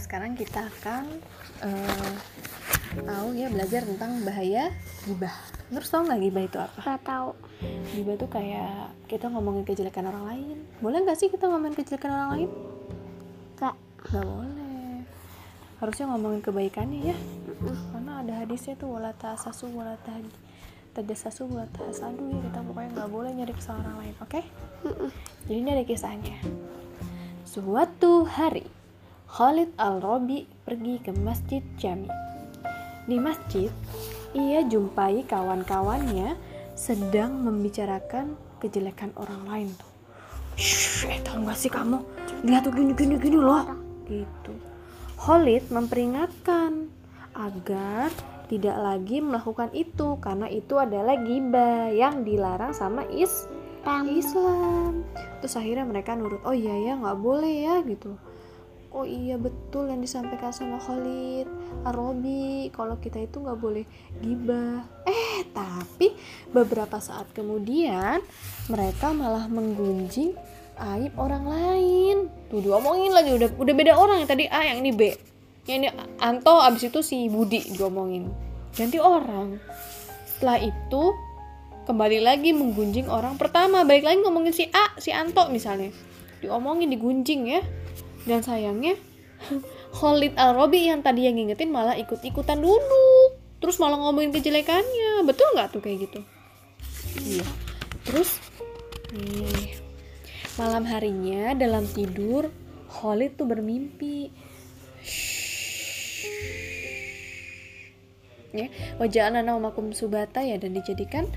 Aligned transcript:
sekarang 0.00 0.32
kita 0.34 0.66
akan 0.66 1.04
uh, 1.60 2.14
tahu 3.04 3.28
ya 3.36 3.46
belajar 3.52 3.84
tentang 3.84 4.24
bahaya 4.24 4.72
gibah. 5.06 5.36
Terus 5.70 5.92
tahu 5.92 6.02
nggak 6.10 6.20
gibah 6.24 6.42
itu 6.42 6.58
apa? 6.58 6.78
Gak 6.82 7.02
tahu. 7.06 7.30
Gibah 7.94 8.14
itu 8.18 8.26
kayak 8.26 8.74
kita 9.06 9.30
ngomongin 9.30 9.62
kejelekan 9.62 10.10
orang 10.10 10.24
lain. 10.26 10.56
Boleh 10.82 10.98
nggak 11.06 11.18
sih 11.20 11.28
kita 11.30 11.46
ngomongin 11.46 11.76
kejelekan 11.78 12.10
orang 12.10 12.30
lain? 12.34 12.50
Gak. 13.60 13.76
Nggak 14.10 14.26
boleh. 14.26 14.94
Harusnya 15.78 16.06
ngomongin 16.10 16.40
kebaikannya 16.42 17.00
ya. 17.14 17.16
Karena 17.94 18.12
ada 18.24 18.32
hadisnya 18.42 18.74
tuh 18.74 18.96
wala 18.98 19.14
tasasu 19.14 19.70
wala 19.70 19.94
tajasasu 20.90 21.46
wala 21.46 21.70
tahasadu 21.70 22.34
ya 22.34 22.38
kita 22.50 22.58
pokoknya 22.66 22.90
nggak 22.98 23.10
boleh 23.14 23.30
nyari 23.30 23.54
kesalahan 23.54 23.86
orang 23.86 23.98
lain, 24.02 24.14
oke? 24.18 24.30
Okay? 24.30 24.44
Jadi 25.46 25.58
ini 25.62 25.70
ada 25.70 25.84
kisahnya. 25.86 26.36
Suatu 27.46 28.26
hari, 28.26 28.66
Khalid 29.30 29.78
Al-Robi 29.78 30.42
pergi 30.66 30.98
ke 30.98 31.14
Masjid 31.14 31.62
Jami. 31.78 32.10
Di 33.06 33.14
masjid, 33.22 33.70
ia 34.34 34.66
jumpai 34.66 35.22
kawan-kawannya 35.22 36.34
sedang 36.74 37.46
membicarakan 37.46 38.34
kejelekan 38.58 39.14
orang 39.14 39.42
lain 39.46 39.68
tuh. 39.78 39.86
Shh, 40.58 41.06
eh 41.06 41.22
tau 41.22 41.46
gak 41.46 41.54
sih 41.54 41.70
kamu? 41.70 42.02
Lihat 42.42 42.66
tuh 42.66 42.74
gini 42.74 42.90
gini 42.90 43.22
gini 43.22 43.38
loh. 43.38 43.70
Gitu. 44.10 44.50
Khalid 45.14 45.70
memperingatkan 45.70 46.90
agar 47.38 48.10
tidak 48.50 48.82
lagi 48.82 49.22
melakukan 49.22 49.70
itu 49.78 50.18
karena 50.18 50.50
itu 50.50 50.74
adalah 50.74 51.14
gibah 51.22 51.94
yang 51.94 52.26
dilarang 52.26 52.74
sama 52.74 53.06
Islam. 53.14 54.10
Islam. 54.10 55.06
Terus 55.38 55.54
akhirnya 55.54 55.86
mereka 55.86 56.18
nurut, 56.18 56.42
oh 56.42 56.52
iya 56.52 56.74
ya 56.82 56.92
nggak 56.98 57.18
boleh 57.22 57.54
ya 57.62 57.78
gitu 57.86 58.18
oh 58.90 59.06
iya 59.06 59.38
betul 59.38 59.86
yang 59.86 60.02
disampaikan 60.02 60.50
sama 60.50 60.82
Khalid 60.82 61.46
Arobi 61.86 62.68
kalau 62.74 62.98
kita 62.98 63.22
itu 63.22 63.40
nggak 63.40 63.58
boleh 63.58 63.84
gibah. 64.20 64.84
Eh 65.06 65.46
tapi 65.54 66.12
beberapa 66.50 66.98
saat 66.98 67.30
kemudian 67.32 68.20
mereka 68.68 69.14
malah 69.14 69.46
menggunjing 69.46 70.34
aib 70.80 71.12
orang 71.16 71.44
lain. 71.46 72.16
Tuh 72.50 72.60
diomongin 72.60 73.12
lagi. 73.14 73.30
Udah 73.36 73.48
udah 73.56 73.74
beda 73.74 73.92
orang 73.96 74.24
yang 74.24 74.30
tadi. 74.30 74.44
A 74.50 74.60
yang 74.74 74.82
ini 74.82 74.92
B. 74.92 75.02
Yang 75.68 75.76
ini 75.76 75.88
Anto 76.18 76.58
abis 76.60 76.90
itu 76.90 77.00
si 77.00 77.30
Budi 77.30 77.62
diomongin. 77.72 78.28
Ganti 78.74 78.98
orang. 78.98 79.60
Setelah 80.26 80.58
itu 80.60 81.02
kembali 81.86 82.18
lagi 82.20 82.50
menggunjing 82.52 83.06
orang 83.06 83.38
pertama. 83.38 83.86
Balik 83.86 84.04
lagi 84.04 84.18
ngomongin 84.20 84.52
si 84.52 84.66
A 84.72 84.98
si 84.98 85.14
Anto 85.14 85.46
misalnya. 85.48 85.94
Diomongin 86.40 86.88
digunjing 86.88 87.52
ya 87.52 87.60
dan 88.28 88.44
sayangnya 88.44 88.96
Khalid 89.98 90.36
Al-Robi 90.36 90.88
yang 90.88 91.00
tadi 91.00 91.26
yang 91.26 91.36
ngingetin 91.40 91.72
malah 91.72 91.96
ikut-ikutan 91.96 92.60
dulu 92.60 93.40
terus 93.60 93.76
malah 93.76 94.00
ngomongin 94.00 94.32
kejelekannya. 94.32 95.22
Betul 95.28 95.52
nggak 95.52 95.68
tuh 95.76 95.84
kayak 95.84 96.08
gitu? 96.08 96.20
Iya. 97.20 97.46
Terus 98.08 98.40
nih 99.12 99.76
malam 100.56 100.84
harinya 100.88 101.52
dalam 101.56 101.84
tidur 101.84 102.48
Khalid 102.88 103.36
tuh 103.36 103.46
bermimpi. 103.46 104.32
Ya 108.50 108.66
wajah 108.98 109.30
anak 109.30 109.62
makum 109.62 109.94
subata 109.94 110.42
ya 110.42 110.58
dan 110.58 110.74
dijadikan 110.74 111.28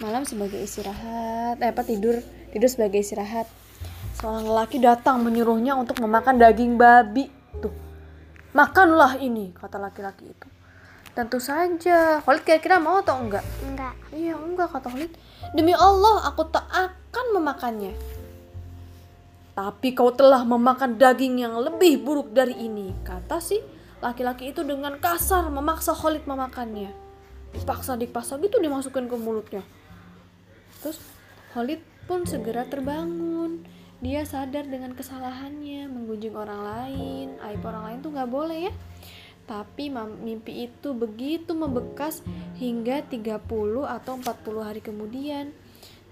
malam 0.00 0.24
sebagai 0.24 0.58
istirahat. 0.58 1.60
Eh 1.60 1.70
apa 1.70 1.84
tidur. 1.84 2.24
Tidur 2.50 2.72
sebagai 2.72 3.04
istirahat 3.04 3.46
seorang 4.16 4.48
lelaki 4.48 4.80
datang 4.80 5.20
menyuruhnya 5.20 5.76
untuk 5.76 6.00
memakan 6.00 6.40
daging 6.40 6.80
babi. 6.80 7.28
Tuh, 7.60 7.72
makanlah 8.56 9.20
ini, 9.20 9.52
kata 9.52 9.76
laki-laki 9.76 10.32
itu. 10.32 10.48
Tentu 11.12 11.40
saja. 11.40 12.20
Khalid 12.20 12.44
kira-kira 12.44 12.76
mau 12.76 13.00
atau 13.00 13.16
enggak? 13.16 13.44
Enggak. 13.64 13.96
Iya, 14.12 14.36
enggak 14.36 14.72
kata 14.72 14.88
Khalid. 14.92 15.12
Demi 15.56 15.72
Allah, 15.72 16.28
aku 16.28 16.48
tak 16.48 16.64
akan 16.68 17.26
memakannya. 17.40 17.92
Tapi 19.56 19.96
kau 19.96 20.12
telah 20.12 20.44
memakan 20.44 21.00
daging 21.00 21.40
yang 21.40 21.56
lebih 21.56 22.04
buruk 22.04 22.36
dari 22.36 22.52
ini, 22.60 22.92
kata 23.00 23.40
si 23.40 23.56
laki-laki 24.04 24.52
itu 24.52 24.60
dengan 24.60 25.00
kasar 25.00 25.48
memaksa 25.48 25.96
Khalid 25.96 26.28
memakannya. 26.28 26.92
Dipaksa 27.56 27.96
dipaksa 27.96 28.36
gitu 28.36 28.60
dimasukin 28.60 29.08
ke 29.08 29.16
mulutnya. 29.16 29.64
Terus 30.84 31.00
Khalid 31.56 31.80
pun 32.04 32.28
segera 32.28 32.68
terbangun 32.68 33.64
dia 34.06 34.22
sadar 34.22 34.62
dengan 34.70 34.94
kesalahannya 34.94 35.90
menggunjing 35.90 36.38
orang 36.38 36.62
lain. 36.62 37.26
Aib 37.42 37.58
orang 37.66 37.90
lain 37.90 37.98
tuh 38.06 38.14
nggak 38.14 38.30
boleh 38.30 38.70
ya. 38.70 38.72
Tapi 39.50 39.90
mimpi 39.90 40.70
itu 40.70 40.94
begitu 40.94 41.58
membekas 41.58 42.22
hingga 42.54 43.02
30 43.02 43.42
atau 43.82 44.12
40 44.14 44.62
hari 44.62 44.78
kemudian. 44.78 45.50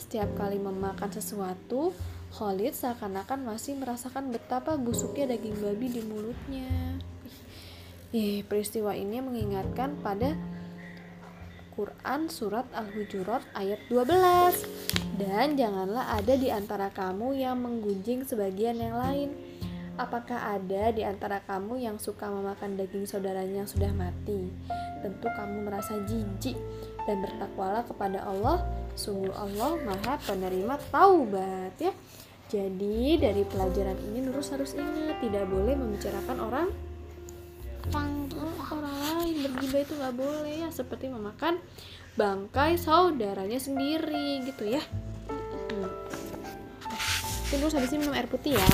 Setiap 0.00 0.32
kali 0.40 0.56
memakan 0.56 1.12
sesuatu 1.12 1.92
Khalid 2.32 2.72
seakan-akan 2.72 3.44
masih 3.44 3.76
merasakan 3.76 4.32
betapa 4.32 4.80
busuknya 4.80 5.36
daging 5.36 5.60
babi 5.60 5.92
di 5.92 6.00
mulutnya. 6.00 6.96
Eh, 8.16 8.40
peristiwa 8.48 8.96
ini 8.96 9.20
mengingatkan 9.20 10.00
pada 10.00 10.32
Quran 11.76 12.32
Surat 12.32 12.64
Al-Hujurat 12.72 13.44
ayat 13.52 13.84
12 13.92 14.81
Dan 15.16 15.54
janganlah 15.54 16.18
ada 16.18 16.34
di 16.34 16.48
antara 16.48 16.88
kamu 16.90 17.36
yang 17.38 17.60
menggunjing 17.60 18.24
sebagian 18.26 18.80
yang 18.80 18.96
lain. 18.96 19.30
Apakah 20.00 20.56
ada 20.56 20.88
di 20.88 21.04
antara 21.04 21.44
kamu 21.44 21.84
yang 21.84 22.00
suka 22.00 22.24
memakan 22.24 22.80
daging 22.80 23.04
saudaranya 23.04 23.62
yang 23.62 23.70
sudah 23.70 23.92
mati? 23.92 24.48
Tentu 25.04 25.28
kamu 25.28 25.68
merasa 25.68 26.00
jijik 26.08 26.56
dan 27.04 27.20
bertakwalah 27.20 27.84
kepada 27.84 28.24
Allah. 28.24 28.64
Sungguh 28.96 29.32
Allah 29.36 29.76
maha 29.84 30.16
penerima 30.24 30.80
taubat 30.88 31.76
ya. 31.76 31.92
Jadi 32.48 33.16
dari 33.20 33.44
pelajaran 33.48 33.96
ini 34.12 34.28
Nurus 34.28 34.52
harus 34.52 34.76
ingat 34.76 35.24
Tidak 35.24 35.44
boleh 35.48 35.72
membicarakan 35.72 36.36
orang 36.40 36.68
orang 38.72 38.96
lain. 38.96 39.34
Bergibah 39.44 39.80
itu 39.84 39.92
nggak 39.96 40.16
boleh 40.16 40.54
ya. 40.64 40.68
Seperti 40.72 41.12
memakan 41.12 41.60
bangkai 42.12 42.76
saudaranya 42.76 43.56
sendiri 43.56 44.44
gitu 44.44 44.76
ya. 44.76 44.82
Hmm. 45.72 45.88
terus 47.48 47.72
habis 47.76 47.92
ini 47.92 48.04
minum 48.04 48.16
air 48.16 48.28
putih 48.28 48.56
ya 48.56 48.68